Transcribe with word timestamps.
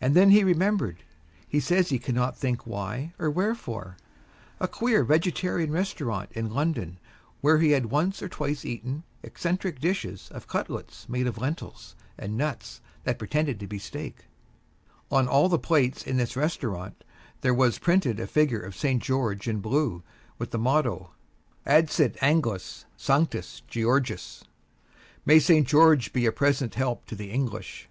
And 0.00 0.14
then 0.14 0.30
he 0.30 0.44
remembered 0.44 1.02
he 1.48 1.58
says 1.58 1.88
he 1.88 1.98
cannot 1.98 2.36
think 2.38 2.68
why 2.68 3.12
or 3.18 3.28
wherefore 3.28 3.96
a 4.60 4.68
queer 4.68 5.02
vegetarian 5.02 5.72
restaurant 5.72 6.30
in 6.34 6.54
London 6.54 6.98
where 7.40 7.58
he 7.58 7.72
had 7.72 7.86
once 7.86 8.22
or 8.22 8.28
twice 8.28 8.64
eaten 8.64 9.02
eccentric 9.24 9.80
dishes 9.80 10.28
of 10.30 10.46
cutlets 10.46 11.08
made 11.08 11.26
of 11.26 11.36
lentils 11.36 11.96
and 12.16 12.38
nuts 12.38 12.80
that 13.02 13.18
pretended 13.18 13.58
to 13.58 13.66
be 13.66 13.80
steak. 13.80 14.26
On 15.10 15.26
all 15.26 15.48
the 15.48 15.58
plates 15.58 16.06
in 16.06 16.16
this 16.16 16.36
restaurant 16.36 17.02
there 17.40 17.52
was 17.52 17.80
printed 17.80 18.20
a 18.20 18.28
figure 18.28 18.60
of 18.62 18.76
St. 18.76 19.02
George 19.02 19.48
in 19.48 19.58
blue, 19.58 20.04
with 20.38 20.52
the 20.52 20.58
motto, 20.58 21.10
"Adsit 21.66 22.16
Anglis 22.22 22.84
Sanctus 22.96 23.62
Georgius" 23.68 24.44
"May 25.24 25.40
St. 25.40 25.66
George 25.66 26.12
be 26.12 26.24
a 26.24 26.30
present 26.30 26.76
help 26.76 27.04
to 27.06 27.16
the 27.16 27.32
English." 27.32 27.88